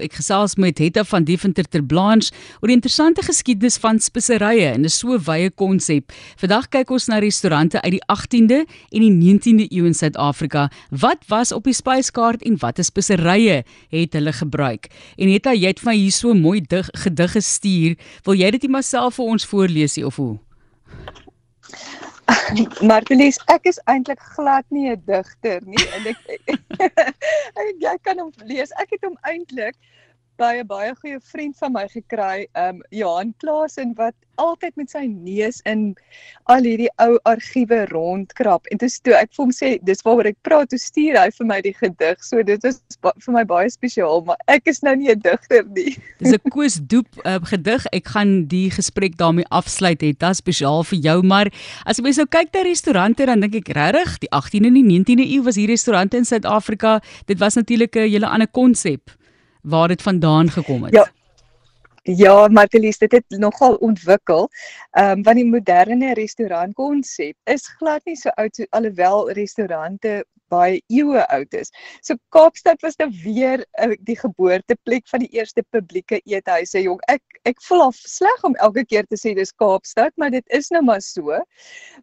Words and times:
Ek 0.00 0.14
gesels 0.16 0.54
met 0.56 0.78
Hetta 0.80 1.02
van 1.04 1.26
Deventer 1.28 1.66
ter 1.68 1.82
Blanche 1.84 2.30
oor 2.62 2.70
die 2.70 2.76
interessante 2.78 3.20
geskiedenis 3.26 3.74
van 3.76 3.98
speserye 4.00 4.70
en 4.70 4.86
dis 4.86 4.94
so 4.96 5.12
'n 5.12 5.20
wye 5.26 5.50
konsep. 5.50 6.12
Vandag 6.40 6.70
kyk 6.72 6.90
ons 6.90 7.08
na 7.08 7.18
restaurante 7.18 7.76
uit 7.82 8.00
die 8.00 8.04
18de 8.08 8.64
en 8.64 9.00
die 9.04 9.12
19de 9.12 9.66
eeu 9.68 9.84
in 9.84 9.92
Suid-Afrika. 9.94 10.70
Wat 10.88 11.18
was 11.28 11.52
op 11.52 11.64
die 11.64 11.74
spyskaart 11.74 12.42
en 12.42 12.56
watter 12.56 12.84
speserye 12.84 13.64
het 13.90 14.12
hulle 14.12 14.32
gebruik? 14.32 14.88
En 15.18 15.28
Hetta, 15.28 15.52
jy 15.52 15.66
het 15.66 15.80
van 15.80 15.92
hier 15.92 16.10
so 16.10 16.32
mooi 16.32 16.62
dig, 16.62 16.88
gedig 16.92 17.32
gestuur. 17.32 17.96
Wil 18.24 18.34
jy 18.34 18.50
dit 18.50 18.62
net 18.62 18.70
maar 18.70 18.82
self 18.82 19.14
vir 19.14 19.24
ons 19.26 19.44
voorlees 19.44 19.98
of 19.98 20.16
hoe? 20.16 20.51
Martelies, 22.90 23.38
ek 23.52 23.66
is 23.70 23.78
eintlik 23.90 24.20
glad 24.34 24.64
nie 24.74 24.90
'n 24.92 25.02
digter 25.08 25.60
nie 25.64 25.84
en 25.96 26.08
ek 26.12 26.18
ek 27.62 27.70
jy 27.84 27.94
kan 28.02 28.18
hom 28.20 28.32
lees. 28.48 28.72
Ek 28.82 28.92
het 28.96 29.04
hom 29.06 29.16
eintlik 29.28 29.76
by 30.40 30.58
'n 30.60 30.66
baie 30.66 30.94
goeie 31.00 31.20
vriend 31.20 31.56
van 31.58 31.72
my 31.72 31.86
gekry, 31.88 32.46
um 32.56 32.82
Johan 32.90 33.34
Klaasen 33.38 33.94
wat 33.96 34.14
altyd 34.40 34.76
met 34.76 34.90
sy 34.90 35.04
neus 35.06 35.60
in 35.68 35.94
al 36.50 36.64
hierdie 36.66 36.88
ou 37.04 37.18
argiewe 37.28 37.84
rondkrap. 37.90 38.66
En 38.72 38.80
dis 38.80 38.98
toe 39.04 39.14
ek 39.14 39.30
vir 39.36 39.44
hom 39.44 39.52
sê, 39.52 39.70
dis 39.84 40.02
waaroor 40.02 40.30
ek 40.32 40.38
praat, 40.42 40.70
toe 40.72 40.78
stuur 40.80 41.18
hy 41.20 41.28
vir 41.36 41.46
my 41.46 41.60
die 41.60 41.74
gedig. 41.76 42.24
So 42.24 42.42
dit 42.42 42.64
is 42.64 42.80
vir 43.02 43.34
my 43.36 43.44
baie 43.44 43.70
spesiaal, 43.70 44.24
maar 44.26 44.40
ek 44.48 44.66
is 44.72 44.82
nou 44.82 44.96
nie 44.96 45.10
'n 45.12 45.20
digter 45.20 45.64
nie. 45.68 45.96
Dis 46.22 46.32
'n 46.32 46.50
Koos 46.50 46.80
Doep 46.80 47.08
uh, 47.24 47.38
gedig. 47.52 47.86
Ek 47.92 48.08
gaan 48.08 48.46
die 48.48 48.70
gesprek 48.70 49.16
daarmee 49.16 49.46
afsluit. 49.50 50.00
Dit 50.00 50.22
is 50.22 50.36
spesiaal 50.36 50.82
vir 50.84 50.98
jou, 50.98 51.22
maar 51.22 51.52
as 51.84 51.98
jy 51.98 52.16
nou 52.16 52.26
kyk 52.26 52.52
na 52.54 52.62
restaurante, 52.62 53.26
dan 53.26 53.40
dink 53.40 53.54
ek 53.54 53.68
regtig, 53.76 54.18
die 54.18 54.32
18de 54.32 54.66
en 54.66 54.74
die 54.74 54.88
19de 54.88 55.26
eeu 55.28 55.42
was 55.44 55.56
hier 55.56 55.68
restaurante 55.68 56.16
in 56.16 56.24
Suid-Afrika. 56.24 57.00
Dit 57.26 57.38
was 57.38 57.54
natuurlik 57.54 57.96
'n 57.96 58.08
hele 58.08 58.26
ander 58.26 58.48
konsep 58.48 59.10
waar 59.62 59.88
dit 59.88 60.02
vandaan 60.02 60.50
gekom 60.50 60.82
het. 60.82 60.94
Ja. 60.94 61.10
Ja, 62.04 62.48
Martelies, 62.48 62.98
dit 62.98 63.12
het 63.12 63.24
nogal 63.28 63.74
ontwikkel. 63.74 64.48
Ehm 64.90 65.10
um, 65.10 65.22
want 65.22 65.36
die 65.36 65.46
moderne 65.46 66.14
restaurantkonsep 66.14 67.36
is 67.44 67.68
glad 67.78 68.04
nie 68.04 68.16
so 68.16 68.28
oud 68.28 68.56
so 68.56 68.64
alhoewel 68.70 69.30
restaurante 69.30 70.24
baie 70.52 70.80
eeue 70.92 71.22
oud 71.28 71.54
is. 71.54 71.70
So 72.04 72.18
Kaapstad 72.34 72.82
was 72.82 72.98
nou 73.00 73.08
weer 73.22 73.64
uh, 73.80 73.92
die 74.00 74.16
geboorteplek 74.18 75.06
van 75.10 75.24
die 75.24 75.30
eerste 75.38 75.64
publieke 75.70 76.20
eethuise. 76.24 76.82
Jong, 76.82 77.00
ek 77.12 77.22
ek 77.48 77.62
voel 77.66 77.88
al 77.88 77.94
sleg 77.96 78.44
om 78.46 78.54
elke 78.66 78.84
keer 78.86 79.06
te 79.10 79.18
sê 79.18 79.32
dis 79.38 79.54
Kaapstad, 79.58 80.14
maar 80.20 80.30
dit 80.34 80.56
is 80.58 80.70
nou 80.74 80.82
maar 80.86 81.02
so. 81.02 81.38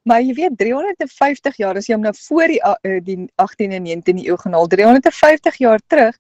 Maar 0.09 0.23
jy 0.25 0.37
weet 0.41 0.57
350 0.59 1.59
jaar 1.61 1.79
as 1.79 1.87
jy 1.87 1.97
hom 1.97 2.07
nou 2.07 2.15
voor 2.23 2.55
die 2.55 2.61
uh, 2.63 3.01
die 3.03 3.19
18 3.43 3.75
en 3.77 3.85
19 3.87 4.23
eeu 4.25 4.39
genaal 4.45 4.71
350 4.71 5.61
jaar 5.63 5.83
terug 5.87 6.15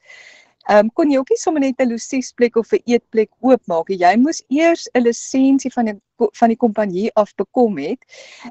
Ehm 0.69 0.85
um, 0.85 0.89
kon 0.93 1.09
jy 1.09 1.17
ook 1.17 1.31
nie 1.33 1.41
sommer 1.41 1.61
net 1.61 1.79
'n 1.81 1.89
losiesplek 1.89 2.55
of 2.55 2.71
'n 2.73 2.83
eetplek 2.85 3.31
oopmaak 3.41 3.87
nie. 3.89 3.97
Jy 3.97 4.15
moes 4.21 4.43
eers 4.49 4.87
'n 4.93 5.01
lisensie 5.01 5.71
van 5.73 5.85
die 5.85 5.97
van 6.39 6.49
die 6.49 6.57
kompanjie 6.57 7.09
af 7.15 7.33
bekom 7.35 7.77
het. 7.77 8.05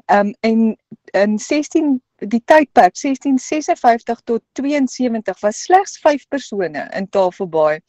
Ehm 0.05 0.27
um, 0.27 0.33
en 0.41 0.77
in 1.13 1.39
16 1.39 2.01
die 2.19 2.41
tydperk 2.45 2.95
1656 2.95 4.21
tot 4.23 4.43
72 4.51 5.39
was 5.39 5.63
slegs 5.63 5.97
5 5.97 6.27
persone 6.27 6.87
in 6.91 7.09
Tafelbaai 7.09 7.79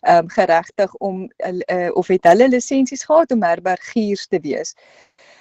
ehm 0.00 0.18
um, 0.18 0.28
geregtig 0.28 0.94
om 0.94 1.30
uh, 1.70 1.90
of 1.94 2.06
het 2.06 2.24
hulle 2.24 2.48
lisensies 2.48 3.04
gehad 3.04 3.30
om 3.30 3.42
herbergiers 3.42 4.26
te 4.26 4.40
wees. 4.40 4.74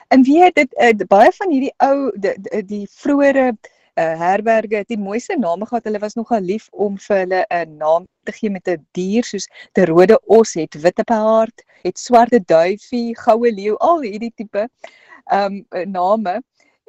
En 0.07 0.23
weet 0.23 0.55
dit 0.55 0.77
uh, 0.77 1.07
baie 1.07 1.31
van 1.31 1.51
hierdie 1.51 1.73
ou 1.77 2.11
die, 2.13 2.35
die, 2.41 2.66
die 2.66 2.88
vroeëre 2.91 3.55
uh, 3.99 4.17
herberge 4.19 4.81
het 4.81 4.88
die 4.88 4.99
mooiste 4.99 5.38
name 5.39 5.65
gehad. 5.65 5.85
Hulle 5.88 5.99
was 5.99 6.15
nogal 6.15 6.41
lief 6.41 6.67
om 6.71 6.97
vir 6.97 7.17
hulle 7.23 7.45
'n 7.49 7.77
naam 7.77 8.07
te 8.23 8.31
gee 8.31 8.49
met 8.49 8.67
'n 8.67 8.85
dier 8.91 9.23
soos 9.23 9.47
die 9.73 9.85
rode 9.85 10.19
os 10.25 10.53
het 10.53 10.81
witte 10.81 11.03
paard, 11.03 11.63
het 11.83 11.99
swarte 11.99 12.39
duifie, 12.39 13.16
goue 13.17 13.51
leeu, 13.51 13.75
al 13.79 14.01
hierdie 14.01 14.33
tipe 14.35 14.67
ehm 15.31 15.63
um, 15.69 15.91
name. 15.91 16.41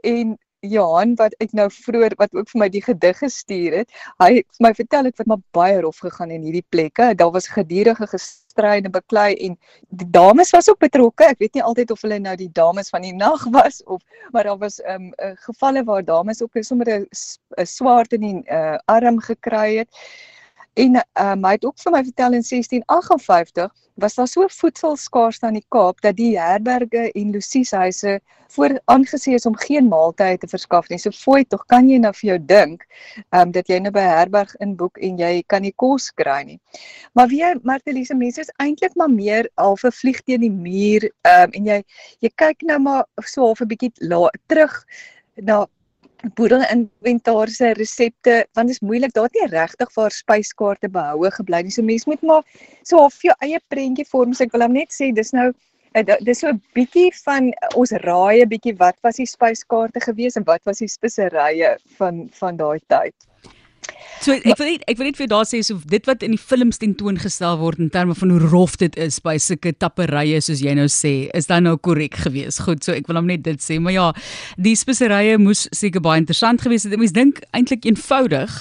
En 0.03 0.39
Johan 0.71 1.15
wat 1.21 1.35
ek 1.43 1.53
nou 1.57 1.69
vroeër 1.73 2.17
wat 2.21 2.35
ook 2.35 2.51
vir 2.53 2.61
my 2.63 2.69
die 2.73 2.83
gedig 2.85 3.19
gestuur 3.23 3.79
het. 3.81 3.91
Hy 4.23 4.31
het 4.41 4.47
vir 4.59 4.67
my 4.69 4.73
vertel 4.75 5.09
het 5.11 5.17
wat 5.21 5.31
maar 5.33 5.43
baie 5.57 5.81
rof 5.85 6.03
gegaan 6.05 6.35
in 6.35 6.45
hierdie 6.47 6.65
plekke. 6.75 7.15
Daar 7.15 7.33
was 7.35 7.49
gedurende 7.49 8.09
gestry 8.11 8.77
en 8.83 8.91
beklei 8.93 9.35
en 9.49 9.57
die 9.89 10.11
dames 10.11 10.51
was 10.57 10.71
ook 10.71 10.79
betrokke. 10.85 11.25
Ek 11.33 11.43
weet 11.43 11.55
nie 11.59 11.65
altyd 11.65 11.91
of 11.91 12.03
hulle 12.03 12.19
nou 12.19 12.37
die 12.37 12.51
dames 12.53 12.93
van 12.95 13.03
die 13.07 13.15
nag 13.15 13.45
was 13.59 13.83
of 13.85 14.03
maar 14.33 14.45
daar 14.45 14.59
was 14.59 14.81
ehm 14.83 15.11
um, 15.19 15.35
gevalle 15.49 15.85
waar 15.85 16.05
dames 16.05 16.43
ook 16.43 16.59
sommer 16.61 16.89
'n 16.89 17.67
swaard 17.67 18.13
in 18.13 18.21
die 18.21 18.41
uh, 18.51 18.79
arm 18.87 19.21
gekry 19.21 19.77
het. 19.77 19.89
En 20.77 20.97
um, 21.01 21.45
hy 21.45 21.55
het 21.57 21.65
ook 21.65 21.79
vir 21.81 21.93
my 21.95 22.03
vertel 22.05 22.35
in 22.37 22.45
1658 22.45 23.71
was 23.97 24.15
daar 24.15 24.29
so 24.29 24.45
voedselskaars 24.53 25.39
aan 25.41 25.57
die 25.57 25.65
Kaap 25.73 26.03
dat 26.05 26.19
die 26.19 26.35
herberge 26.37 27.07
en 27.17 27.31
losieshuise 27.33 28.19
voor 28.53 28.75
aangesien 28.85 29.35
is 29.35 29.47
om 29.49 29.57
geen 29.57 29.89
maaltye 29.89 30.37
te 30.39 30.49
verskaf 30.49 30.91
nie. 30.93 30.99
So 31.01 31.11
fooi 31.17 31.47
tog 31.49 31.65
kan 31.73 31.89
jy 31.89 31.97
nou 32.03 32.13
vir 32.19 32.29
jou 32.29 32.37
dink, 32.53 32.85
um, 33.33 33.55
dat 33.57 33.73
jy 33.73 33.79
nou 33.81 33.93
by 33.95 34.05
'n 34.05 34.17
herberg 34.19 34.53
inboek 34.61 35.01
en 35.01 35.17
jy 35.19 35.43
kan 35.49 35.63
nie 35.63 35.73
kos 35.73 36.11
kry 36.11 36.43
nie. 36.45 36.61
Maar 37.15 37.29
weer 37.29 37.59
Martelise 37.63 38.15
mense 38.15 38.41
is 38.41 38.53
eintlik 38.61 38.95
maar 38.97 39.11
meer 39.11 39.49
half 39.57 39.85
'n 39.85 39.93
vlieg 39.93 40.21
teen 40.29 40.41
die 40.41 40.53
muur 40.53 41.09
um, 41.25 41.51
en 41.53 41.65
jy 41.65 41.83
jy 42.21 42.31
kyk 42.35 42.63
nou 42.63 42.79
maar 42.79 43.05
so 43.25 43.47
half 43.47 43.61
'n 43.61 43.69
bietjie 43.73 43.93
terug 44.47 44.85
na 45.41 45.67
boedel 46.39 46.65
inventariese 46.73 47.73
resepte 47.77 48.47
want 48.57 48.69
dit 48.69 48.77
is 48.77 48.81
moeilik 48.81 49.13
daar 49.15 49.29
het 49.29 49.39
nie 49.39 49.49
regtig 49.53 49.93
vir 49.95 50.11
spyskaarte 50.11 50.89
behoue 50.89 51.31
gebly 51.39 51.63
nie. 51.63 51.75
So 51.75 51.83
mense 51.83 52.09
moet 52.09 52.23
maar 52.23 52.43
so 52.83 52.99
half 53.05 53.21
jou 53.23 53.35
eie 53.45 53.61
prentjie 53.69 54.07
vorm. 54.09 54.35
So 54.35 54.45
ek 54.45 54.57
wil 54.57 54.67
net 54.73 54.95
sê 54.95 55.13
dis 55.15 55.33
nou 55.37 55.53
eh, 55.95 56.05
dis 56.05 56.41
so 56.41 56.49
'n 56.49 56.63
bietjie 56.75 57.11
van 57.25 57.53
ons 57.75 57.93
raai 58.09 58.43
'n 58.43 58.49
bietjie 58.49 58.77
wat 58.79 58.97
was 59.03 59.17
die 59.17 59.27
spyskaarte 59.27 60.01
gewees 60.01 60.37
en 60.37 60.45
wat 60.45 60.65
was 60.65 60.79
die 60.79 60.89
speserye 60.89 61.77
van 61.99 62.29
van 62.41 62.57
daai 62.57 62.81
tyd 62.89 63.15
So 64.27 64.35
ek 64.35 64.59
wil 64.59 64.73
net 64.73 64.85
ek 64.91 64.97
wil 64.99 65.07
net 65.07 65.19
vir 65.21 65.29
daar 65.31 65.45
sê 65.47 65.61
so 65.63 65.79
dit 65.87 66.09
wat 66.09 66.25
in 66.27 66.33
die 66.35 66.41
films 66.41 66.81
tentoongestel 66.83 67.61
word 67.61 67.79
in 67.79 67.93
terme 67.95 68.15
van 68.19 68.33
hoe 68.35 68.49
rof 68.51 68.73
dit 68.81 68.97
is 68.99 69.21
by 69.23 69.37
sulke 69.39 69.71
tapperye 69.71 70.41
soos 70.43 70.65
jy 70.65 70.73
nou 70.75 70.89
sê, 70.91 71.29
is 71.39 71.47
dan 71.47 71.63
nou 71.69 71.77
korrek 71.79 72.19
geweest. 72.25 72.65
Goed, 72.67 72.83
so 72.83 72.97
ek 72.97 73.07
wil 73.07 73.21
hom 73.21 73.29
net 73.31 73.45
dit 73.47 73.63
sê, 73.63 73.77
maar 73.79 73.95
ja, 73.95 74.07
die 74.59 74.75
speserye 74.75 75.37
moes 75.39 75.69
seker 75.71 76.03
baie 76.03 76.19
interessant 76.25 76.65
geweest 76.65 76.89
het. 76.89 76.97
Mens 76.99 77.15
dink 77.15 77.39
eintlik 77.55 77.87
eenvoudig, 77.87 78.57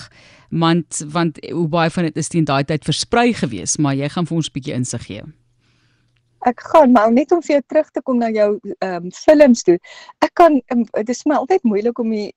want 0.53 1.01
want 1.15 1.41
hoe 1.47 1.65
baie 1.73 1.89
van 1.97 2.11
dit 2.11 2.21
is 2.21 2.29
teen 2.29 2.45
daai 2.45 2.61
tyd 2.69 2.85
versprei 2.85 3.31
geweest, 3.33 3.81
maar 3.81 3.97
jy 3.97 4.11
gaan 4.13 4.29
vir 4.29 4.37
ons 4.37 4.51
'n 4.51 4.55
bietjie 4.59 4.77
insig 4.77 5.07
gee. 5.09 5.23
Ek 6.45 6.61
gaan 6.61 6.93
maar 6.93 7.09
net 7.09 7.31
om 7.33 7.41
vir 7.41 7.57
jou 7.57 7.63
terug 7.73 7.89
te 7.89 8.05
kom 8.05 8.21
na 8.21 8.29
jou 8.29 8.59
ehm 8.85 9.09
um, 9.09 9.11
films 9.11 9.65
toe. 9.65 9.79
Ek 10.21 10.33
kan 10.37 10.61
um, 10.69 10.85
dit 10.85 11.09
is 11.09 11.25
my 11.25 11.41
altyd 11.41 11.65
moeilik 11.65 11.97
om 11.97 12.13
die 12.13 12.29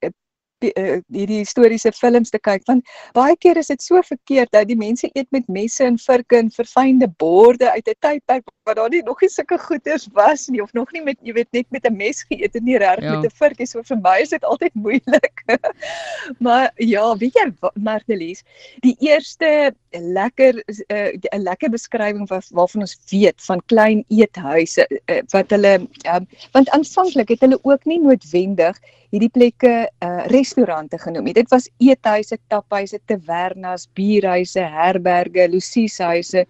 hierdie 0.61 1.41
historiese 1.43 1.91
films 1.91 2.29
te 2.29 2.39
kyk 2.39 2.65
want 2.67 2.85
baie 3.13 3.35
keer 3.37 3.57
is 3.57 3.67
dit 3.67 3.81
so 3.81 4.01
verkeerd 4.01 4.51
dat 4.51 4.67
die 4.67 4.77
mense 4.77 5.09
eet 5.13 5.27
met 5.31 5.47
messe 5.47 5.83
en 5.85 5.97
vurke 5.97 6.37
en 6.37 6.51
verfynde 6.51 7.07
borde 7.17 7.71
uit 7.71 7.87
'n 7.87 7.99
tydperk 7.99 8.43
waar 8.69 8.75
daar 8.75 8.89
nie 8.89 9.01
nog 9.03 9.21
nie 9.21 9.29
sulke 9.29 9.57
goeders 9.57 10.07
was 10.13 10.47
nie 10.47 10.61
of 10.61 10.73
nog 10.73 10.91
nie 10.93 11.01
met 11.01 11.17
jy 11.25 11.33
weet 11.33 11.51
net 11.51 11.65
met 11.71 11.85
'n 11.85 11.95
mes 11.95 12.23
geëet 12.29 12.55
en 12.55 12.63
nie 12.63 12.77
reg 12.77 13.01
ja. 13.01 13.15
met 13.15 13.25
'n 13.25 13.35
vurkie 13.41 13.65
so 13.65 13.81
vir 13.83 13.97
my 13.97 14.17
is 14.21 14.29
dit 14.29 14.43
altyd 14.43 14.73
moeilik. 14.73 15.43
maar 16.45 16.71
ja, 16.75 17.17
weet 17.17 17.33
jy 17.33 17.45
Martelies, 17.73 18.43
die 18.85 18.95
eerste 18.99 19.73
lekker 19.91 20.53
'n 20.53 20.83
uh, 20.93 21.39
lekker 21.39 21.69
beskrywing 21.69 22.27
wat 22.29 22.49
waarvan 22.53 22.81
ons 22.81 22.97
weet 23.09 23.41
van 23.47 23.61
klein 23.65 24.05
eethuise 24.07 24.85
uh, 25.05 25.21
wat 25.33 25.49
hulle 25.49 25.73
um, 26.13 26.27
want 26.51 26.69
aanvanklik 26.69 27.29
het 27.29 27.41
hulle 27.41 27.59
ook 27.63 27.85
nie 27.85 27.99
noodwendig 27.99 28.77
hierdie 29.09 29.33
plekke 29.33 29.89
uh 30.05 30.25
restaurante 30.49 30.97
genoem. 30.97 31.33
Dit 31.33 31.49
was 31.49 31.69
eethuise, 31.79 32.37
taphuise, 32.49 32.99
tavernas, 33.05 33.87
bierhuise, 33.93 34.59
herberge, 34.59 35.47
losieshuise. 35.51 36.45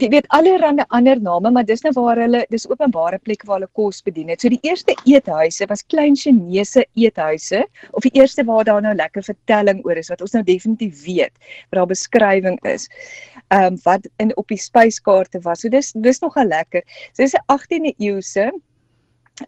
Jy 0.00 0.08
weet 0.10 0.26
allerlei 0.34 0.84
ander 0.88 1.20
name, 1.20 1.50
maar 1.50 1.64
dis 1.64 1.82
nou 1.84 1.92
waar 1.96 2.18
hulle 2.20 2.44
dis 2.50 2.66
openbare 2.68 3.18
plekke 3.18 3.46
waar 3.46 3.60
hulle 3.60 3.70
kos 3.74 4.02
bedien 4.02 4.28
het. 4.32 4.40
So 4.40 4.48
die 4.48 4.60
eerste 4.62 4.96
eethuise 5.06 5.66
was 5.70 5.84
klein 5.86 6.16
Chinese 6.16 6.84
eethuise 6.96 7.64
of 7.92 8.02
die 8.02 8.14
eerste 8.18 8.44
waar 8.44 8.64
daar 8.64 8.82
nou 8.82 8.94
lekker 8.94 9.22
vertelling 9.22 9.84
oor 9.86 9.96
is 9.96 10.10
wat 10.10 10.22
ons 10.22 10.34
nou 10.34 10.42
definitief 10.44 11.04
weet, 11.06 11.34
waar 11.70 11.82
daar 11.82 11.92
beskrywing 11.94 12.58
is. 12.66 12.88
Ehm 13.54 13.76
um, 13.76 13.80
wat 13.84 14.08
in 14.18 14.32
op 14.36 14.48
die 14.50 14.58
spyskaarte 14.58 15.40
was. 15.44 15.62
So 15.62 15.70
dis 15.70 15.92
dis 16.02 16.20
nogal 16.20 16.48
lekker. 16.50 16.82
So 17.12 17.22
dis 17.22 17.34
'n 17.34 17.44
18de 17.52 17.94
eeuse 17.98 18.50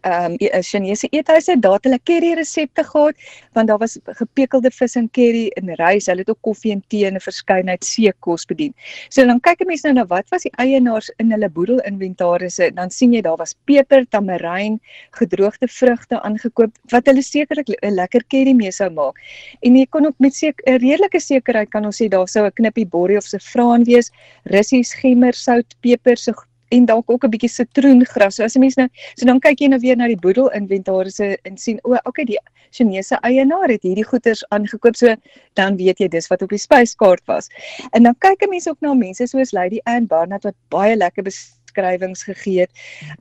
ehm 0.01 0.35
um, 0.39 0.61
Chinese 0.61 1.07
eethuise, 1.09 1.55
daar 1.59 1.79
het 1.79 1.83
hulle 1.83 1.99
curry 2.03 2.33
resepte 2.37 2.83
gehad 2.83 3.15
want 3.53 3.67
daar 3.67 3.77
was 3.77 3.97
gepekelde 4.05 4.69
vis 4.71 4.95
en 4.95 5.09
curry 5.09 5.47
en 5.57 5.73
rys. 5.75 6.05
Hulle 6.05 6.21
het 6.21 6.29
ook 6.29 6.41
koffie 6.41 6.71
en 6.71 6.83
tee 6.87 7.05
en 7.05 7.15
'n 7.15 7.19
verskeidenheid 7.19 7.83
seekos 7.83 8.45
bedien. 8.45 8.73
So 9.09 9.25
dan 9.25 9.39
kyk 9.39 9.61
'n 9.61 9.67
mens 9.67 9.81
nou 9.83 9.93
na 9.93 10.05
wat 10.05 10.29
was 10.29 10.43
die 10.43 10.51
eienaars 10.57 11.11
in 11.17 11.31
hulle 11.31 11.49
boedel 11.49 11.79
inventarisse, 11.79 12.71
dan 12.73 12.89
sien 12.91 13.13
jy 13.13 13.21
daar 13.21 13.37
was 13.37 13.55
peper, 13.65 14.05
tamarijn, 14.09 14.79
gedroogde 15.11 15.67
vrugte 15.67 16.21
aangekoop 16.21 16.71
wat 16.89 17.05
hulle 17.05 17.21
sekerlik 17.21 17.69
'n 17.81 17.93
lekker 17.93 18.23
curry 18.27 18.53
mee 18.53 18.71
sou 18.71 18.89
maak. 18.89 19.15
En 19.61 19.75
jy 19.75 19.85
kon 19.89 20.05
ook 20.05 20.19
met 20.19 20.33
seker 20.33 20.63
'n 20.67 20.79
redelike 20.79 21.19
sekerheid 21.19 21.69
kan 21.69 21.85
ons 21.85 22.01
sê 22.01 22.07
daar 22.07 22.27
sou 22.27 22.45
'n 22.45 22.51
knippie 22.51 22.85
borrie 22.85 23.17
of 23.17 23.23
saffraan 23.23 23.83
wees, 23.83 24.11
russies, 24.43 24.93
gemmer, 24.93 25.33
sout, 25.33 25.75
peper, 25.81 26.17
so 26.17 26.33
en 26.69 26.85
dalk 26.85 27.09
ook 27.09 27.23
'n 27.25 27.29
bietjie 27.29 27.49
sitroengras. 27.49 28.35
So 28.35 28.43
as 28.43 28.55
'n 28.55 28.59
mens 28.59 28.75
nou 28.75 28.87
so 29.15 29.25
dan 29.25 29.39
kyk 29.39 29.59
jy 29.59 29.67
nou 29.67 29.79
weer 29.79 29.97
na 29.97 30.07
die 30.07 30.17
boedel 30.25 30.49
inventarisse 30.49 31.37
en 31.43 31.57
sien 31.57 31.79
o, 31.83 31.97
okay, 32.05 32.25
die 32.25 32.37
Chinese 32.71 33.17
eienaar 33.21 33.69
het 33.69 33.83
hierdie 33.83 34.05
goederes 34.05 34.43
aangekoop. 34.49 34.95
So 34.95 35.15
dan 35.53 35.77
weet 35.77 35.99
jy 35.99 36.07
dis 36.07 36.27
wat 36.27 36.41
op 36.41 36.49
die 36.49 36.57
spyskaart 36.57 37.25
was. 37.25 37.49
En 37.91 38.03
dan 38.03 38.15
kyk 38.19 38.43
'n 38.43 38.49
mens 38.49 38.67
ook 38.67 38.81
na 38.81 38.93
mense 38.93 39.27
soos 39.27 39.51
Lady 39.51 39.79
Anne 39.83 40.07
Barnard 40.07 40.43
wat 40.43 40.55
baie 40.69 40.95
lekker 40.95 41.23
beskrywings 41.69 42.23
gegee 42.23 42.65
het. 42.65 42.71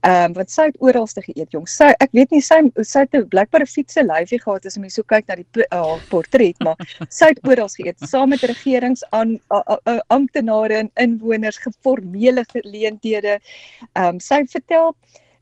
Ehm 0.02 0.30
um, 0.30 0.36
wat 0.38 0.50
sy 0.50 0.68
het 0.70 0.80
oralste 0.80 1.22
geëet 1.22 1.52
jong. 1.52 1.66
Sy 1.68 1.92
ek 2.00 2.12
weet 2.16 2.32
nie 2.34 2.42
sy 2.44 2.60
sy 2.82 3.04
het 3.04 3.14
'n 3.14 3.28
blikbare 3.28 3.66
fietsse 3.66 4.02
lyfie 4.02 4.40
gehad 4.40 4.66
as 4.66 4.76
jy 4.76 4.90
so 4.90 5.02
kyk 5.02 5.28
na 5.28 5.36
die 5.36 5.66
uh, 5.72 5.98
portret, 6.10 6.56
maar 6.60 6.76
sy 7.10 7.32
het 7.32 7.40
oral 7.46 7.68
geëet 7.68 8.08
saam 8.08 8.30
met 8.30 8.42
regerings 8.42 9.04
aan 9.12 9.38
amptenare 10.08 10.74
en 10.84 10.90
inwoners 10.96 11.58
geformele 11.58 12.44
geleenthede. 12.52 13.38
Ehm 13.94 14.14
um, 14.16 14.20
sy 14.20 14.44
vertel 14.46 14.94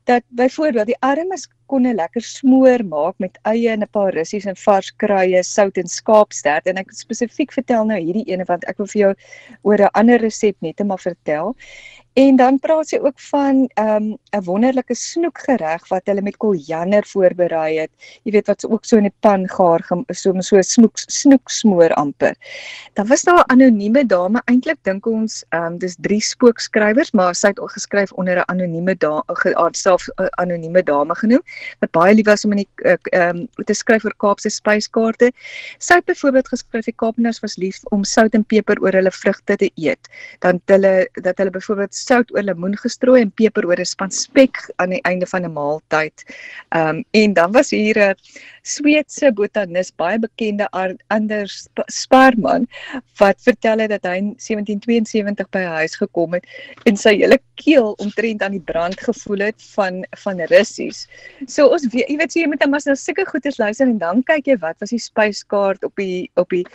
dat 0.07 0.23
byvoorbeeld 0.29 0.87
die 0.87 1.01
armes 1.03 1.47
kon 1.65 1.83
'n 1.87 1.95
lekker 1.95 2.21
smoor 2.21 2.83
maak 2.85 3.15
met 3.23 3.39
eie 3.43 3.69
en 3.69 3.83
'n 3.83 3.89
paar 3.91 4.13
russies 4.13 4.45
en 4.45 4.55
vars 4.55 4.91
kruie, 4.95 5.43
sout 5.43 5.77
en 5.77 5.87
skaapstert 5.87 6.67
en 6.67 6.77
ek 6.77 6.91
spesifiek 6.91 7.51
vertel 7.51 7.83
nou 7.85 7.99
hierdie 7.99 8.27
ene 8.31 8.45
want 8.47 8.63
ek 8.71 8.77
wil 8.77 8.87
vir 8.93 9.01
jou 9.01 9.13
oor 9.61 9.81
'n 9.81 9.95
ander 10.01 10.19
resep 10.19 10.55
net 10.61 10.79
maar 10.85 11.03
vertel. 11.09 11.55
En 12.17 12.35
dan 12.35 12.55
praat 12.57 12.89
sy 12.89 12.97
ook 12.97 13.19
van 13.29 13.67
ehm, 13.77 14.05
'n 14.09 14.17
um, 14.35 14.43
wonderlike 14.43 14.95
snoekgereg 14.95 15.87
wat 15.87 16.01
hulle 16.09 16.21
met 16.21 16.37
koljander 16.37 17.05
voorberei 17.05 17.77
het. 17.77 17.91
Jy 18.23 18.31
weet 18.31 18.47
wat 18.47 18.65
ook 18.65 18.85
so 18.85 18.97
in 18.97 19.05
'n 19.05 19.13
pan 19.19 19.47
gaar 19.49 19.85
so 20.09 20.33
so 20.41 20.61
snoek 20.61 20.97
snoeksmoor 20.97 21.93
amper. 21.93 22.35
Dan 22.93 23.07
was 23.07 23.21
daar 23.23 23.43
'n 23.45 23.51
anonieme 23.51 24.05
dame, 24.05 24.41
eintlik 24.45 24.77
dink 24.81 25.05
ons 25.05 25.45
ehm 25.49 25.63
um, 25.63 25.77
dis 25.77 25.95
drie 25.99 26.21
spookskrywers, 26.21 27.11
maar 27.11 27.35
sy 27.35 27.47
het 27.47 27.59
al 27.59 27.67
geskryf 27.67 28.11
onder 28.11 28.37
'n 28.37 28.43
anonieme 28.47 28.97
dame 28.97 29.23
self 29.71 30.07
anonieme 30.29 30.83
dame 30.83 31.15
genoem 31.15 31.43
wat 31.79 31.91
baie 31.91 32.15
lief 32.15 32.25
was 32.25 32.45
om 32.45 32.51
in 32.51 32.57
die 32.57 32.69
ehm 32.83 33.37
um, 33.37 33.47
te 33.65 33.73
skryf 33.73 34.05
oor 34.05 34.15
Kaapse 34.17 34.49
spyskaarte. 34.49 35.31
Sy 35.77 35.93
het 35.93 36.05
byvoorbeeld 36.05 36.47
geskryf 36.47 36.85
die 36.85 36.95
Kaapenaars 36.95 37.39
was 37.39 37.57
lief 37.57 37.79
om 37.83 38.03
sout 38.03 38.33
en 38.33 38.45
peper 38.45 38.81
oor 38.81 38.91
hulle 38.91 39.11
vrugte 39.11 39.55
te 39.55 39.71
eet. 39.75 40.09
Dan 40.39 40.61
hulle 40.65 41.09
dat 41.13 41.37
hulle 41.37 41.49
byvoorbeeld 41.51 42.05
sout 42.07 42.31
oor 42.35 42.45
lemoen 42.47 42.77
gestrooi 42.77 43.21
en 43.21 43.31
peper 43.31 43.67
oor 43.67 43.79
'n 43.79 43.85
span 43.85 44.11
spek 44.11 44.63
aan 44.77 44.95
die 44.95 45.01
einde 45.09 45.27
van 45.33 45.45
'n 45.45 45.53
maaltyd. 45.53 46.25
Ehm 46.69 46.97
um, 46.97 47.03
en 47.11 47.33
dan 47.33 47.51
was 47.51 47.69
hier 47.69 47.97
'n 47.99 48.15
Sweedse 48.67 49.31
botanis, 49.31 49.93
baie 49.95 50.19
bekende 50.19 50.67
Anders 51.13 51.67
Sparman 51.93 52.67
wat 53.21 53.39
vertel 53.45 53.83
het 53.83 53.93
dat 53.95 54.05
hy 54.09 54.17
in 54.19 54.29
1772 54.35 55.49
by 55.55 55.63
'n 55.63 55.77
huis 55.81 55.95
gekom 55.95 56.35
het 56.35 56.45
en 56.85 56.97
sy 56.97 57.15
hele 57.17 57.39
keel 57.55 57.95
omtrent 58.03 58.43
aan 58.43 58.53
die 58.57 58.63
brand 58.71 58.99
gevoel 58.99 59.47
het 59.49 59.61
van 59.73 60.03
van 60.23 60.41
russies. 60.51 61.07
So 61.47 61.67
ons 61.73 61.87
weet, 61.93 62.09
jy 62.09 62.17
weet 62.17 62.31
so 62.31 62.39
jy 62.39 62.47
moet 62.47 62.59
dan 62.59 62.69
maar 62.69 62.85
na 62.85 62.95
sulke 62.95 63.25
goeders 63.25 63.57
luister 63.57 63.87
en 63.87 63.97
dan 63.97 64.23
kyk 64.23 64.47
jy 64.47 64.57
wat 64.61 64.75
was 64.79 64.93
die 64.93 65.01
spyskaart 65.01 65.83
op 65.83 65.95
die 65.95 66.29
op 66.35 66.49
die 66.49 66.65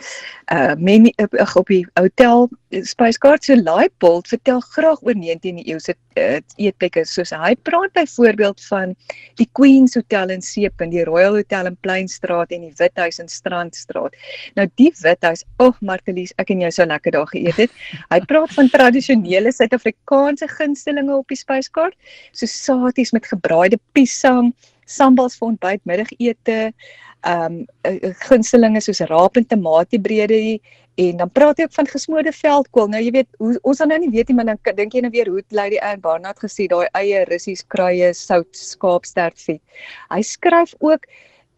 uh 0.51 0.75
menu 0.75 1.11
op, 1.17 1.33
op 1.55 1.67
die 1.67 1.85
hotel 1.99 2.49
spyskaart 2.81 3.45
so 3.45 3.55
Laipold 3.55 4.27
vertel 4.27 4.59
graag 4.73 5.01
oor 5.03 5.15
19de 5.15 5.63
eeu 5.69 5.79
se 5.79 5.95
uh, 6.17 6.39
eetplekke 6.57 7.05
soos 7.05 7.33
hy 7.35 7.53
praat 7.67 7.93
byvoorbeeld 7.97 8.61
van 8.69 8.95
die 9.39 9.47
Queen's 9.57 9.95
Hotel 9.97 10.33
in 10.33 10.41
Seepunt, 10.41 10.93
die 10.93 11.05
Royal 11.07 11.37
Hotel 11.39 11.69
in 11.69 11.77
Pleinstraat 11.83 12.53
en 12.55 12.65
die 12.67 12.73
Withuis 12.79 13.19
in 13.23 13.29
Strandstraat. 13.31 14.17
Nou 14.59 14.67
die 14.81 14.89
Withuis, 15.01 15.45
ag 15.59 15.73
oh, 15.73 15.85
Martelies, 15.85 16.33
ek 16.41 16.53
en 16.55 16.63
jy 16.65 16.71
sou 16.73 16.87
lekker 16.89 17.15
daar 17.15 17.29
geëet 17.31 17.63
het. 17.65 17.79
Hy 18.11 18.19
praat 18.29 18.53
van 18.57 18.71
tradisionele 18.73 19.53
Suid-Afrikaanse 19.53 20.49
gunstelinge 20.57 21.15
op 21.15 21.31
die 21.31 21.39
spyskaart, 21.39 21.97
so 22.31 22.49
saties 22.49 23.13
met 23.15 23.27
gebraaide 23.29 23.79
piesang, 23.97 24.53
sambals 24.89 25.37
vir 25.39 25.53
ontbytmiddagete, 25.53 26.59
ehm 27.23 27.61
um, 27.87 28.13
gunstelinge 28.27 28.81
soos 28.83 28.99
raap 29.07 29.37
en 29.39 29.45
tamatiebrede 29.47 30.59
en 30.95 31.17
dan 31.17 31.29
praat 31.31 31.57
hy 31.57 31.65
ook 31.65 31.73
van 31.73 31.87
gesmoorde 31.89 32.31
veldkool. 32.35 32.89
Nou 32.91 33.01
jy 33.01 33.11
weet, 33.15 33.29
hoe, 33.41 33.55
ons 33.65 33.81
dan 33.81 33.89
nou 33.89 33.99
nie 34.03 34.11
weet 34.13 34.29
nie, 34.29 34.35
maar 34.37 34.51
dan 34.51 34.75
dink 34.77 34.93
jy 34.93 35.01
nou 35.01 35.11
weer 35.13 35.29
hoe 35.31 35.41
Lady 35.49 35.79
Anne 35.81 36.01
Barnard 36.03 36.41
gesê 36.43 36.67
daai 36.69 36.85
eie 36.99 37.23
russies 37.31 37.63
kruie, 37.73 38.11
sout, 38.17 38.51
skaapstert 38.57 39.39
vet. 39.41 39.61
Hy 40.13 40.21
skryf 40.27 40.75
ook 40.79 41.07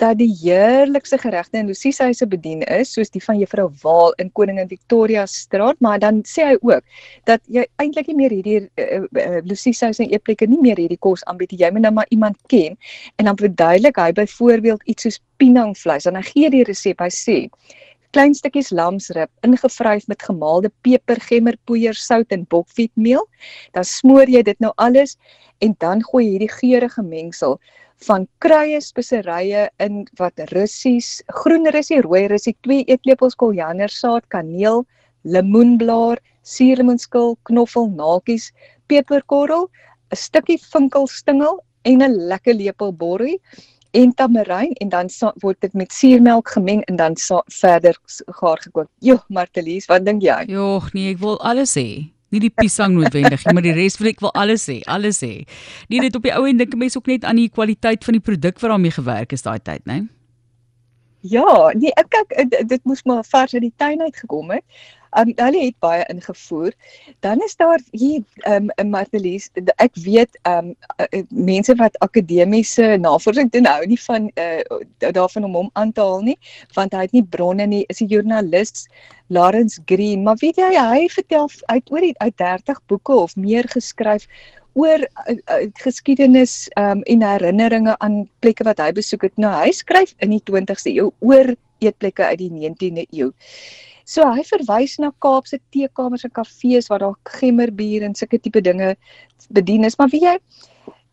dat 0.02 0.18
die 0.20 0.32
heerlikste 0.42 1.18
geregte 1.18 1.58
in 1.58 1.68
Lucie 1.68 1.92
se 1.96 2.04
huise 2.04 2.28
bedien 2.28 2.64
is 2.78 2.92
soos 2.94 3.12
die 3.14 3.24
van 3.24 3.40
Juffrou 3.40 3.70
Waal 3.84 4.14
in 4.24 4.32
Koningin 4.32 4.68
Victoria 4.68 5.26
straat 5.26 5.80
maar 5.80 6.00
dan 6.00 6.22
sê 6.28 6.50
hy 6.50 6.58
ook 6.62 6.84
dat 7.30 7.42
jy 7.48 7.66
eintlik 7.82 8.10
nie 8.12 8.18
meer 8.20 8.36
hierdie 8.36 8.60
uh, 8.66 9.02
uh, 9.06 9.40
Lucie 9.48 9.74
se 9.74 9.88
huise 9.90 10.04
en 10.04 10.12
eetplekke 10.12 10.50
nie 10.52 10.62
meer 10.62 10.82
hierdie 10.84 11.00
kos 11.00 11.24
aanbied 11.32 11.56
jy 11.56 11.72
moet 11.72 11.88
nou 11.88 11.94
maar 12.02 12.12
iemand 12.12 12.40
ken 12.52 12.76
en 13.16 13.32
dan 13.32 13.40
verduidelik 13.40 14.00
hy 14.02 14.12
byvoorbeeld 14.20 14.84
iets 14.86 15.08
soos 15.08 15.22
pinangvleis 15.40 16.10
en 16.10 16.20
hy 16.20 16.26
gee 16.28 16.52
die 16.52 16.66
resep 16.68 17.04
hy 17.04 17.12
sê 17.14 17.40
klein 18.16 18.36
stukkies 18.36 18.72
lamsrib 18.72 19.28
ingevryf 19.44 20.06
met 20.08 20.24
gemaalde 20.24 20.70
peper, 20.88 21.20
gemmerpoeier, 21.20 21.98
sout 22.00 22.32
en 22.32 22.46
bokfietmeel. 22.48 23.26
Dan 23.76 23.84
smoor 23.84 24.32
jy 24.32 24.40
dit 24.48 24.62
nou 24.64 24.72
alles 24.80 25.18
en 25.60 25.76
dan 25.84 26.04
gooi 26.04 26.24
jy 26.24 26.30
hierdie 26.38 26.54
geurende 26.54 27.04
mengsel 27.10 27.60
van 28.04 28.28
kruie, 28.44 28.82
speserye 28.82 29.70
in 29.80 30.04
wat 30.20 30.40
russies, 30.52 31.22
groen 31.42 31.68
russie, 31.72 32.02
rooi 32.02 32.28
russie, 32.28 32.56
2 32.68 32.84
eetlepels 32.92 33.36
koriandersaad, 33.36 34.28
kaneel, 34.30 34.84
lemoenblaar, 35.24 36.20
suurlemoenskil, 36.44 37.38
knoffel, 37.50 37.90
naaltjies, 37.90 38.52
peperkorrel, 38.88 39.70
'n 40.12 40.16
stukkie 40.16 40.60
vinkelstingel 40.60 41.64
en 41.84 42.04
'n 42.04 42.28
lekker 42.30 42.54
lepel 42.54 42.94
borrie 42.94 43.40
en 43.92 44.14
tamarijn 44.14 44.74
en 44.74 44.90
dan 44.90 45.10
word 45.42 45.62
dit 45.62 45.74
met 45.74 45.92
suurmelk 45.92 46.50
gemeng 46.50 46.84
en 46.86 46.96
dan 46.96 47.16
verder 47.48 47.98
gaar 48.26 48.60
gekook. 48.62 48.90
Jo, 49.00 49.18
Martelies, 49.28 49.86
wat 49.86 50.06
dink 50.06 50.22
jy? 50.22 50.44
Jo, 50.48 50.82
nee, 50.94 51.14
ek 51.14 51.20
wil 51.20 51.40
alles 51.40 51.76
hê 51.76 52.15
nie 52.34 52.42
die 52.44 52.52
piesang 52.54 52.96
noodwendig 52.98 53.46
nie, 53.46 53.54
maar 53.54 53.66
die 53.66 53.76
res 53.76 54.00
wil 54.02 54.10
ek 54.12 54.24
wel 54.24 54.34
alles 54.38 54.66
hê, 54.72 54.80
alles 54.92 55.22
hê. 55.26 55.46
Nie 55.92 56.02
net 56.04 56.18
op 56.18 56.26
die 56.26 56.34
ou 56.36 56.46
en 56.50 56.58
dink 56.62 56.76
mense 56.80 56.98
ook 57.00 57.10
net 57.12 57.26
aan 57.28 57.40
die 57.42 57.50
kwaliteit 57.54 58.06
van 58.08 58.18
die 58.18 58.24
produk 58.24 58.60
wat 58.62 58.74
daarmee 58.74 58.96
gewerk 58.96 59.36
is 59.36 59.46
daai 59.46 59.60
tyd, 59.60 59.86
né? 59.90 60.06
Ja, 61.26 61.72
nee, 61.74 61.94
ek 61.98 62.12
kyk 62.14 62.34
dit 62.70 62.84
moes 62.86 63.02
maar 63.10 63.24
vars 63.26 63.56
uit 63.56 63.64
die 63.64 63.74
tuin 63.82 64.02
uit 64.02 64.18
gekom 64.22 64.52
het. 64.54 64.66
Um 65.16 65.32
hulle 65.40 65.62
het 65.64 65.78
baie 65.80 66.04
ingevoer. 66.12 66.74
Dan 67.24 67.40
is 67.46 67.56
daar 67.56 67.80
hier 67.92 68.22
um 68.52 68.70
'n 68.76 68.90
Martelies, 68.90 69.50
ek 69.78 69.96
weet 70.04 70.38
um 70.44 70.76
uh, 71.00 71.24
mense 71.30 71.76
wat 71.76 71.98
akademiese 72.00 72.98
navorsing 73.00 73.50
doen 73.52 73.66
hou 73.66 73.86
nie 73.86 74.00
van 74.02 74.30
uh, 74.36 74.62
daarvan 75.00 75.44
om 75.44 75.56
hom 75.56 75.70
aan 75.74 75.92
te 75.92 76.02
haal 76.02 76.22
nie, 76.22 76.38
want 76.76 76.94
hy 76.94 77.02
het 77.08 77.16
nie 77.16 77.24
bronne 77.24 77.66
nie. 77.66 77.86
Is 77.88 78.02
'n 78.02 78.12
joernalis 78.12 78.88
Lawrence 79.28 79.82
Green, 79.86 80.24
maar 80.24 80.38
weet 80.38 80.58
jy 80.58 80.74
hy 80.76 81.08
vertel 81.10 81.50
uit 81.66 81.92
oor 81.92 82.02
die 82.02 82.20
uit 82.20 82.38
30 82.38 82.86
boeke 82.86 83.14
of 83.14 83.36
meer 83.36 83.66
geskryf 83.68 84.28
oor 84.76 85.04
uh, 85.06 85.36
uh, 85.36 85.66
geskiedenis 85.82 86.68
um 86.80 87.02
en 87.08 87.24
herinneringe 87.24 87.96
aan 88.04 88.26
plekke 88.44 88.68
wat 88.68 88.82
hy 88.84 88.92
besoek 88.96 89.28
het. 89.30 89.36
Nou 89.42 89.54
hy 89.56 89.72
skryf 89.76 90.14
in 90.24 90.36
die 90.36 90.44
20ste 90.52 90.94
eeu 90.94 91.12
oor 91.24 91.54
eetplekke 91.84 92.28
uit 92.28 92.40
die 92.44 92.52
19de 92.52 93.08
eeu. 93.10 93.32
So 94.06 94.28
hy 94.30 94.44
verwys 94.46 95.00
na 95.02 95.10
Kaapse 95.24 95.60
teekamers 95.74 96.28
en 96.28 96.34
kafees 96.36 96.92
waar 96.92 97.02
daar 97.02 97.16
gemmerbier 97.40 98.06
en 98.06 98.14
sulke 98.16 98.38
tipe 98.38 98.62
dinge 98.62 98.94
bedien 99.50 99.88
is. 99.88 99.98
Maar 99.98 100.12
wie 100.14 100.22
jy 100.28 100.36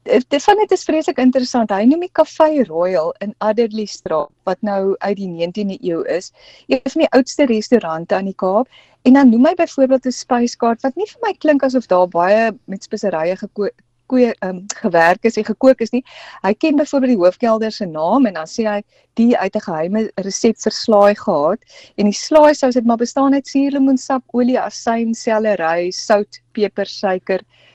dit 0.03 0.43
van 0.45 0.57
dit 0.57 0.71
is 0.71 0.85
vreeslik 0.85 1.19
interessant. 1.23 1.71
Hy 1.71 1.85
noem 1.87 2.03
die 2.07 2.13
Café 2.13 2.65
Royal 2.67 3.13
in 3.23 3.35
Adderley 3.39 3.87
Straat 3.87 4.31
wat 4.49 4.59
nou 4.67 4.97
uit 4.99 5.17
die 5.17 5.29
19de 5.31 5.79
eeu 5.79 6.03
is. 6.11 6.33
Een 6.67 6.83
van 6.83 7.05
die 7.05 7.11
oudste 7.11 7.47
restaurante 7.47 8.15
aan 8.15 8.31
die 8.31 8.37
Kaap. 8.37 8.69
En 9.07 9.19
dan 9.19 9.31
noem 9.31 9.47
hy 9.47 9.55
byvoorbeeld 9.55 10.07
'n 10.07 10.19
spyskaart 10.19 10.83
wat 10.83 10.97
nie 10.97 11.07
vir 11.07 11.21
my 11.23 11.33
klink 11.39 11.63
asof 11.63 11.87
daar 11.87 12.09
baie 12.09 12.53
met 12.65 12.83
speserye 12.83 13.37
gekook 13.37 13.73
koeie 14.07 14.35
um, 14.45 14.65
gewerk 14.77 15.25
is 15.25 15.37
en 15.37 15.45
gekook 15.45 15.81
is 15.81 15.91
nie. 15.91 16.05
Hy 16.43 16.53
ken 16.55 16.77
byvoorbeeld 16.77 17.15
die 17.15 17.23
hoofkelder 17.23 17.73
se 17.73 17.87
naam 17.87 18.27
en 18.27 18.35
dan 18.35 18.47
sê 18.47 18.67
hy 18.69 18.83
die 19.15 19.39
uit 19.39 19.57
'n 19.57 19.61
geheime 19.61 20.11
resep 20.17 20.57
vir 20.59 20.73
slaai 20.73 21.15
gehad 21.15 21.59
en 21.97 22.05
die 22.05 22.19
slaai 22.19 22.55
sous 22.55 22.75
het 22.75 22.85
maar 22.85 22.99
bestaan 22.99 23.35
uit 23.35 23.47
suurlemoensap, 23.47 24.23
olie, 24.33 24.61
asyn, 24.61 25.15
sellery, 25.15 25.91
sout, 25.91 26.43
peper, 26.53 26.87
suiker, 26.87 27.41
uh 27.41 27.72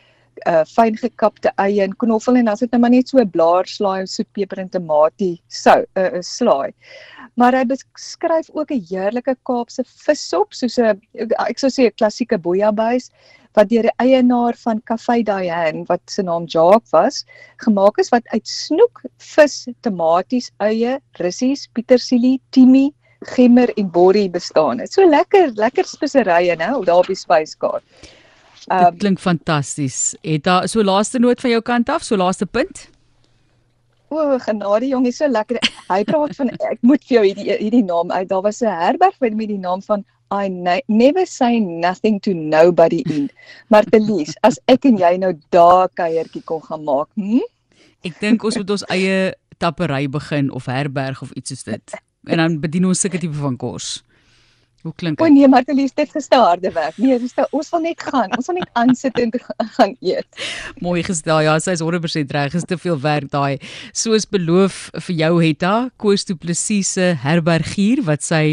fyn 0.65 0.97
gekapte 0.97 1.51
eie 1.57 1.83
en 1.83 1.95
knoffel 1.95 2.37
en 2.37 2.45
dan 2.45 2.57
sit 2.57 2.71
net 2.71 2.81
maar 2.81 2.93
net 2.93 3.09
so 3.09 3.19
'n 3.19 3.29
blaarslaai 3.29 3.99
en 3.99 4.07
soetpeper 4.07 4.59
en 4.59 4.69
tamatie 4.69 5.41
sou 5.47 5.79
'n 5.95 6.15
uh, 6.15 6.21
slaai. 6.21 6.73
Maar 7.35 7.53
hy 7.53 7.65
beskryf 7.65 8.49
ook 8.53 8.71
'n 8.71 8.85
heerlike 8.89 9.35
Kaapse 9.43 9.83
vissop 10.05 10.53
soos 10.53 10.77
'n 10.79 11.01
ek 11.47 11.59
sou 11.59 11.69
sê 11.69 11.87
'n 11.87 11.97
klassieke 11.97 12.37
bouillabaisse 12.37 13.11
wat 13.57 13.69
deur 13.69 13.87
die 13.87 13.97
eienaar 14.03 14.55
van 14.61 14.81
Café 14.85 15.23
Diane 15.23 15.83
wat 15.87 16.01
se 16.05 16.23
naam 16.23 16.45
Jacques 16.45 16.91
was, 16.91 17.25
gemaak 17.63 17.97
is 17.97 18.09
wat 18.13 18.27
uit 18.33 18.47
snoek, 18.47 19.01
vis, 19.17 19.67
tomaties, 19.81 20.51
eie, 20.57 20.99
russies, 21.21 21.67
petersilie, 21.73 22.37
timie, 22.51 22.93
gemmer 23.33 23.73
en 23.77 23.89
borrie 23.91 24.29
bestaan. 24.29 24.77
Dit 24.77 24.93
so 24.93 25.05
lekker, 25.09 25.51
lekker 25.57 25.85
speserye, 25.89 26.55
nou, 26.55 26.83
daar 26.85 27.01
op 27.01 27.09
die 27.09 27.17
spyskaart. 27.17 27.83
Um, 28.67 28.91
Dit 28.91 28.99
klink 28.99 29.19
fantasties. 29.19 30.15
Het 30.21 30.43
daar 30.43 30.67
so 30.67 30.83
laaste 30.83 31.19
noot 31.19 31.39
van 31.41 31.49
jou 31.49 31.61
kant 31.61 31.89
af, 31.89 32.03
so 32.03 32.19
laaste 32.19 32.45
punt? 32.45 32.89
O, 34.07 34.19
oh, 34.19 34.35
genade 34.39 34.87
jong, 34.87 35.07
is 35.07 35.17
so 35.19 35.27
lekker. 35.27 35.59
Hy 35.87 36.03
praat 36.07 36.35
van 36.35 36.51
ek 36.51 36.83
moet 36.83 37.03
vir 37.07 37.17
jou 37.17 37.23
hierdie 37.29 37.57
hierdie 37.61 37.83
naam 37.87 38.11
uit. 38.11 38.27
Daar 38.27 38.43
was 38.43 38.61
'n 38.61 38.71
herberg 38.71 39.19
met 39.19 39.47
die 39.47 39.59
naam 39.59 39.81
van 39.81 40.03
I 40.31 40.49
never 40.87 41.25
say 41.25 41.59
nothing 41.59 42.19
to 42.21 42.33
nobody 42.33 43.03
in. 43.07 43.29
Martelies, 43.71 44.35
as 44.43 44.59
ek 44.67 44.85
en 44.85 44.97
jy 44.97 45.17
nou 45.17 45.33
daar 45.55 45.87
kuiertjie 45.95 46.43
kon 46.43 46.61
gaan 46.61 46.83
maak, 46.83 47.07
hm? 47.15 47.43
Ek 48.03 48.19
dink 48.19 48.43
ons 48.43 48.57
moet 48.59 48.69
ons 48.69 48.83
eie 48.91 49.35
tappery 49.57 50.09
begin 50.11 50.51
of 50.51 50.65
herberg 50.65 51.21
of 51.21 51.31
iets 51.31 51.49
soos 51.49 51.63
dit. 51.63 51.95
En 52.27 52.37
dan 52.37 52.59
bedien 52.59 52.85
ons 52.85 52.99
sulke 52.99 53.19
tipe 53.19 53.39
van 53.39 53.55
kos. 53.55 54.03
Hoe 54.85 54.93
klink 54.95 55.17
dit? 55.17 55.25
O 55.25 55.29
nee, 55.31 55.47
Martelies, 55.49 55.93
dit 55.97 56.15
is 56.15 56.27
te 56.29 56.37
harde 56.37 56.69
werk. 56.71 56.97
Nee, 57.01 57.17
dis 57.19 57.33
ons 57.49 57.69
wil 57.73 57.81
net 57.83 58.03
gaan. 58.05 58.33
Ons 58.37 58.49
wil 58.51 58.59
net 58.59 58.69
aansit 58.81 59.17
en 59.19 59.33
gaan 59.77 59.95
eet. 60.05 60.43
Mooi 60.83 61.01
gestel. 61.05 61.41
Ja, 61.47 61.55
sy 61.63 61.73
is 61.77 61.83
100% 61.83 62.35
reg. 62.35 62.53
Dis 62.53 62.67
te 62.69 62.77
veel 62.81 62.99
werk 63.01 63.31
daai. 63.33 63.57
Soos 63.97 64.27
beloof 64.29 64.87
vir 65.07 65.15
jou 65.23 65.31
Hetta, 65.41 65.73
Koos 65.97 66.27
Du 66.29 66.35
Plessis 66.37 66.93
se 66.97 67.09
herbergier 67.23 68.03
wat 68.07 68.25
sy 68.25 68.43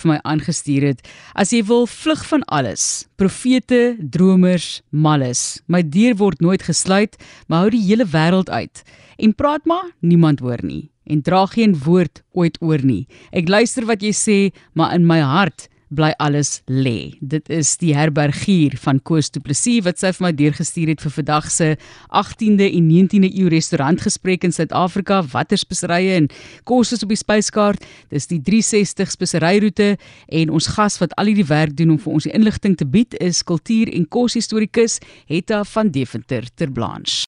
vir 0.00 0.14
my 0.14 0.18
aangestuur 0.24 0.88
het. 0.92 1.04
As 1.36 1.52
jy 1.54 1.60
wil 1.68 1.86
vlug 1.90 2.24
van 2.32 2.46
alles, 2.48 3.04
profete, 3.20 3.98
dromers, 4.00 4.80
malles. 4.90 5.60
My 5.68 5.84
deur 5.84 6.16
word 6.18 6.40
nooit 6.40 6.64
gesluit, 6.64 7.20
maar 7.46 7.66
hou 7.66 7.74
die 7.76 7.84
hele 7.84 8.08
wêreld 8.08 8.50
uit. 8.50 8.82
En 9.20 9.36
praat 9.36 9.68
maar, 9.68 9.92
niemand 10.00 10.40
hoor 10.42 10.64
nie 10.64 10.88
en 11.04 11.20
dra 11.20 11.42
geen 11.52 11.74
woord 11.84 12.22
ooit 12.32 12.54
oor 12.64 12.80
nie. 12.80 13.02
Ek 13.36 13.50
luister 13.52 13.84
wat 13.84 14.00
jy 14.00 14.12
sê, 14.16 14.36
maar 14.72 14.94
in 14.96 15.04
my 15.04 15.18
hart 15.20 15.66
bly 15.94 16.10
alles 16.22 16.60
lê. 16.70 17.14
Dit 17.20 17.48
is 17.52 17.74
die 17.80 17.94
herbergier 17.96 18.76
van 18.82 19.00
Koos 19.02 19.30
Du 19.34 19.40
Plessis 19.44 19.84
wat 19.86 20.00
sy 20.02 20.12
vir 20.16 20.26
my 20.26 20.32
deurgestuur 20.36 20.92
het 20.92 21.04
vir 21.04 21.14
vandag 21.16 21.48
se 21.52 21.68
18de 22.10 22.68
en 22.68 22.90
19de 22.90 23.30
eeu 23.30 23.48
restaurantgesprek 23.54 24.46
in 24.48 24.54
Suid-Afrika. 24.56 25.22
Watter 25.34 25.60
speserye 25.60 26.18
en 26.18 26.28
kos 26.68 26.92
is 26.96 27.04
op 27.06 27.14
die 27.14 27.20
spyskaart? 27.20 27.86
Dis 28.14 28.28
die 28.30 28.40
360 28.42 29.14
speseryroete 29.14 29.90
en 30.40 30.54
ons 30.54 30.72
gas 30.76 30.98
wat 31.02 31.14
al 31.20 31.32
hierdie 31.32 31.48
werk 31.50 31.76
doen 31.78 31.94
om 31.96 32.02
vir 32.02 32.18
ons 32.18 32.28
die 32.28 32.34
inligting 32.34 32.78
te 32.80 32.88
bied 32.88 33.16
is 33.22 33.44
kultuur 33.46 33.92
en 33.94 34.08
koshistorikus 34.08 35.00
Hetta 35.30 35.64
van 35.74 35.94
Deventer 35.94 36.48
ter 36.54 36.74
Blanche. 36.74 37.22